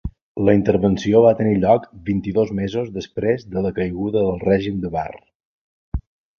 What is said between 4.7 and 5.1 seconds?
de